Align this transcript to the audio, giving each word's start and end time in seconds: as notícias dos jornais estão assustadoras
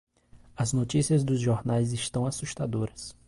as 0.57 0.73
notícias 0.73 1.23
dos 1.23 1.39
jornais 1.39 1.93
estão 1.93 2.25
assustadoras 2.25 3.15